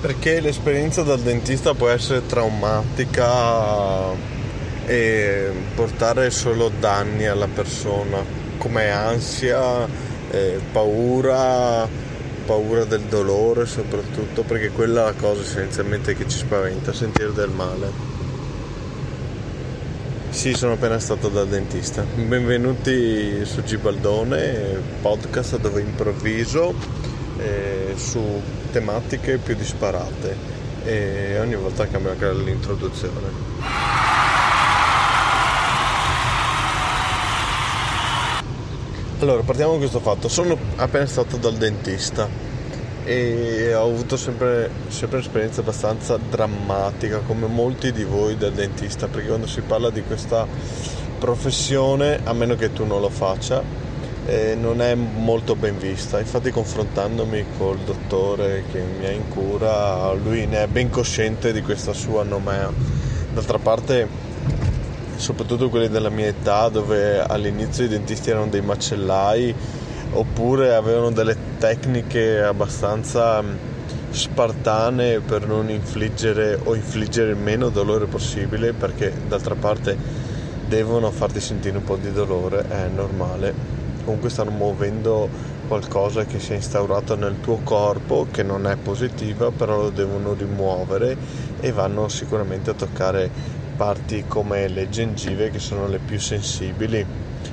[0.00, 4.12] Perché l'esperienza dal dentista può essere traumatica
[4.86, 8.24] e portare solo danni alla persona,
[8.56, 9.86] come ansia,
[10.30, 11.86] eh, paura,
[12.46, 17.50] paura del dolore soprattutto, perché quella è la cosa essenzialmente che ci spaventa, sentire del
[17.50, 17.90] male.
[20.30, 22.06] Sì, sono appena stato dal dentista.
[22.14, 26.72] Benvenuti su Gibaldone, podcast dove improvviso
[27.38, 30.36] eh, su tematiche più disparate
[30.84, 33.48] e ogni volta cambia anche l'introduzione.
[39.20, 40.28] Allora, partiamo da questo fatto.
[40.28, 42.26] Sono appena stato dal dentista
[43.04, 49.28] e ho avuto sempre, sempre un'esperienza abbastanza drammatica, come molti di voi dal dentista, perché
[49.28, 50.46] quando si parla di questa
[51.18, 53.62] professione, a meno che tu non lo faccia,
[54.30, 56.20] eh, non è molto ben vista.
[56.20, 61.62] Infatti confrontandomi col dottore che mi ha in cura, lui ne è ben cosciente di
[61.62, 62.72] questa sua nomea.
[63.32, 64.08] D'altra parte
[65.16, 69.54] soprattutto quelli della mia età dove all'inizio i dentisti erano dei macellai
[70.12, 73.54] oppure avevano delle tecniche abbastanza mm,
[74.10, 79.96] spartane per non infliggere o infliggere il meno dolore possibile perché d'altra parte
[80.66, 83.79] devono farti sentire un po' di dolore, è normale.
[84.04, 85.28] Comunque stanno muovendo
[85.66, 90.34] qualcosa che si è instaurato nel tuo corpo che non è positiva, però lo devono
[90.34, 91.16] rimuovere
[91.60, 93.30] e vanno sicuramente a toccare
[93.76, 97.06] parti come le gengive che sono le più sensibili.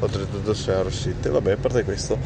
[0.00, 2.18] Oltretutto se arrossite vabbè a parte questo.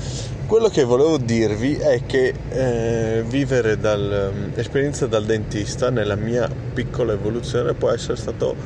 [0.46, 7.74] Quello che volevo dirvi è che eh, vivere dall'esperienza dal dentista nella mia piccola evoluzione
[7.74, 8.56] può essere stato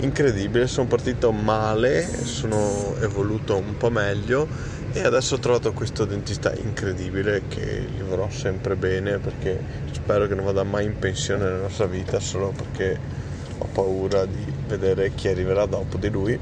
[0.00, 4.46] incredibile sono partito male sono evoluto un po' meglio
[4.92, 9.58] e adesso ho trovato questo dentista incredibile che gli vorrò sempre bene perché
[9.92, 12.98] spero che non vada mai in pensione nella nostra vita solo perché
[13.58, 16.38] ho paura di vedere chi arriverà dopo di lui.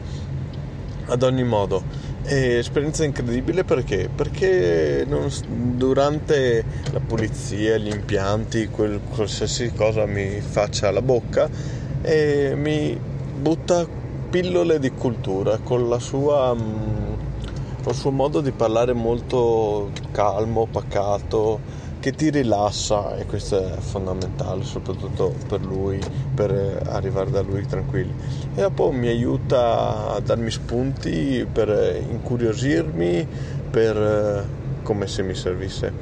[1.10, 1.82] Ad ogni modo,
[2.22, 4.10] è esperienza incredibile perché?
[4.14, 5.30] Perché non,
[5.74, 11.48] durante la pulizia, gli impianti, quel, qualsiasi cosa mi faccia alla bocca,
[12.02, 12.98] e mi
[13.38, 13.86] butta
[14.30, 17.14] pillole di cultura con la sua mm,
[17.82, 21.60] col suo modo di parlare molto calmo, pacato,
[22.00, 25.98] che ti rilassa e questo è fondamentale soprattutto per lui
[26.34, 28.12] per arrivare da lui tranquilli.
[28.54, 33.26] E dopo mi aiuta a darmi spunti per incuriosirmi
[33.70, 34.48] per
[34.88, 35.92] come se mi servisse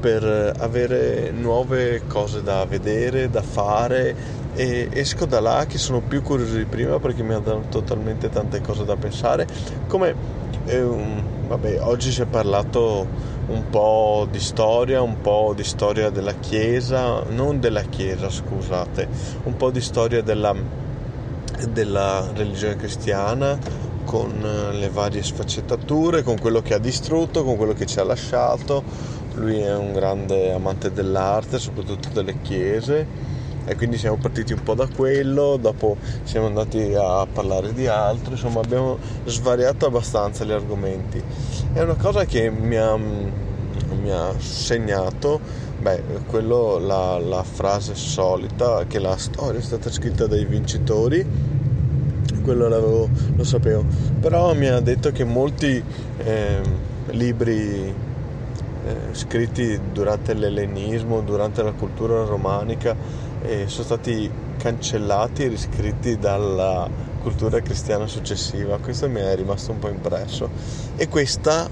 [0.00, 0.24] per
[0.58, 4.16] avere nuove cose da vedere da fare
[4.54, 8.30] e esco da là che sono più curioso di prima perché mi ha dato talmente
[8.30, 9.46] tante cose da pensare
[9.86, 10.12] come
[10.64, 10.84] eh,
[11.46, 13.06] vabbè oggi si è parlato
[13.46, 19.08] un po' di storia, un po' di storia della Chiesa, non della Chiesa scusate,
[19.44, 20.54] un po' di storia della,
[21.68, 23.58] della religione cristiana
[24.04, 28.04] con eh, le varie sfaccettature, con quello che ha distrutto, con quello che ci ha
[28.04, 28.82] lasciato.
[29.34, 33.30] Lui è un grande amante dell'arte, soprattutto delle chiese
[33.64, 38.32] e quindi siamo partiti un po' da quello, dopo siamo andati a parlare di altro,
[38.32, 41.22] insomma abbiamo svariato abbastanza gli argomenti.
[41.72, 45.40] È una cosa che mi ha, mi ha segnato,
[45.78, 51.24] beh, quello, la, la frase solita, che la storia è stata scritta dai vincitori,
[52.42, 53.84] quello lo sapevo,
[54.20, 55.82] però mi ha detto che molti
[56.18, 56.60] eh,
[57.10, 57.92] libri
[58.84, 62.96] eh, scritti durante l'ellenismo, durante la cultura romanica,
[63.42, 66.88] eh, sono stati cancellati e riscritti dalla
[67.20, 68.78] cultura cristiana successiva.
[68.78, 70.48] Questo mi è rimasto un po' impresso.
[70.96, 71.68] E questa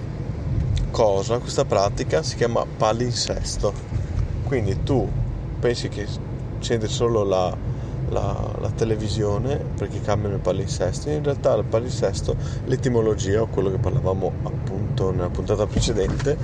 [0.91, 3.73] cosa, questa pratica si chiama palinsesto.
[4.45, 5.09] Quindi tu
[5.59, 6.07] pensi che
[6.57, 7.57] accende solo la,
[8.11, 12.37] la, la, televisione perché cambiano il palinsesto, in realtà il palinsesto,
[12.67, 16.37] l'etimologia, o quello che parlavamo appunto nella puntata precedente,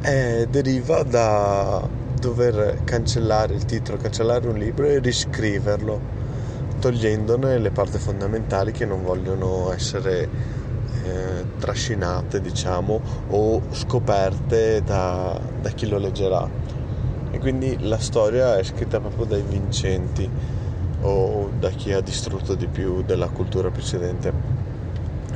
[0.00, 1.86] è, deriva da
[2.20, 6.22] dover cancellare il titolo, cancellare un libro e riscriverlo,
[6.80, 10.28] togliendone le parti fondamentali che non vogliono essere
[11.04, 16.48] eh, trascinate, diciamo, o scoperte da, da chi lo leggerà.
[17.30, 20.30] E quindi la storia è scritta proprio dai vincenti
[21.04, 24.32] o da chi ha distrutto di più della cultura precedente.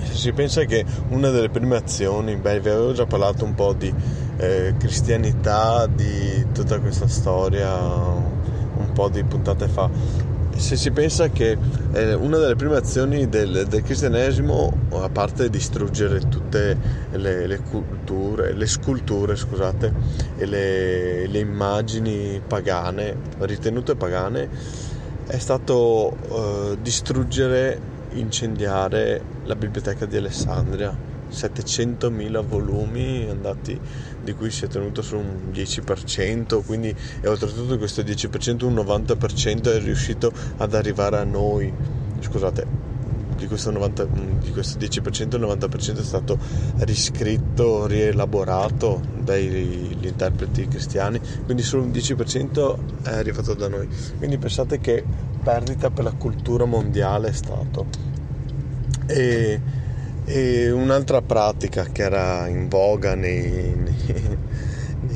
[0.03, 3.73] Se si pensa che una delle prime azioni, beh, vi avevo già parlato un po'
[3.73, 3.93] di
[4.38, 9.91] eh, cristianità, di tutta questa storia un po' di puntate fa.
[10.56, 11.56] Se si pensa che
[11.93, 16.76] eh, una delle prime azioni del, del, cristianesimo, a parte distruggere tutte
[17.12, 19.93] le, le culture, le sculture, scusate,
[20.37, 24.49] e le, le immagini pagane, ritenute pagane,
[25.28, 27.78] è stato eh, distruggere,
[28.12, 31.06] incendiare la biblioteca di Alessandria.
[31.30, 33.78] 700.000 volumi andati,
[34.22, 39.70] di cui si è tenuto solo un 10%, quindi e oltretutto questo 10%, un 90%
[39.70, 41.70] è riuscito ad arrivare a noi.
[42.20, 42.88] Scusate,
[43.38, 44.05] di questo, 90,
[44.40, 46.38] di questo 10% il 90% è stato
[46.79, 53.88] riscritto, rielaborato dagli interpreti cristiani, quindi solo un 10% è arrivato da noi.
[54.19, 55.05] Quindi pensate che
[55.43, 57.87] perdita per la cultura mondiale è stato.
[59.06, 59.61] E,
[60.25, 64.38] e un'altra pratica che era in voga nei, nei,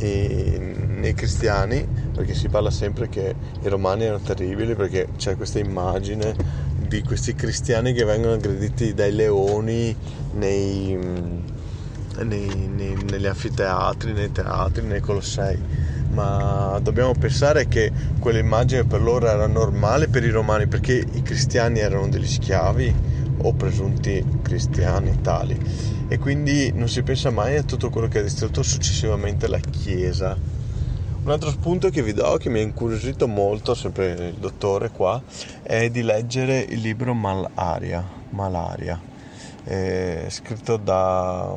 [0.00, 5.58] nei, nei cristiani, perché si parla sempre che i romani erano terribili perché c'è questa
[5.58, 9.96] immagine di questi cristiani che vengono aggrediti dai leoni
[10.32, 15.58] nei, nei, nei, negli anfiteatri, nei teatri, nei colossei.
[16.08, 21.78] Ma dobbiamo pensare che quell'immagine per loro era normale per i romani perché i cristiani
[21.78, 22.94] erano degli schiavi
[23.44, 25.58] o presunti cristiani tali
[26.06, 30.38] e quindi non si pensa mai a tutto quello che ha distrutto successivamente la Chiesa
[31.24, 35.22] un altro spunto che vi do, che mi ha incuriosito molto, sempre il dottore qua,
[35.62, 39.10] è di leggere il libro Malaria, Malaria
[40.28, 41.54] scritto da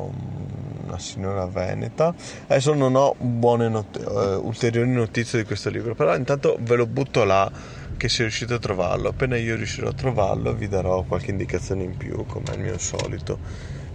[0.84, 2.14] una signora veneta.
[2.46, 6.86] Adesso non ho buone not- uh, ulteriori notizie di questo libro, però intanto ve lo
[6.86, 7.50] butto là
[7.96, 9.08] che se riuscite a trovarlo.
[9.08, 13.38] Appena io riuscirò a trovarlo vi darò qualche indicazione in più, come al mio solito.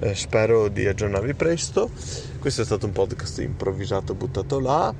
[0.03, 1.91] Eh, spero di aggiornarvi presto.
[2.39, 4.91] Questo è stato un podcast improvvisato buttato là.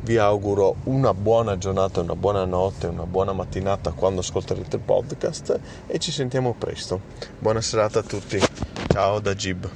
[0.00, 5.60] Vi auguro una buona giornata, una buona notte, una buona mattinata quando ascolterete il podcast
[5.86, 7.00] e ci sentiamo presto.
[7.38, 8.40] Buona serata a tutti.
[8.88, 9.70] Ciao da Gib.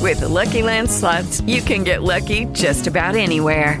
[0.00, 3.80] With the Lucky Land slots, you can get lucky just about anywhere.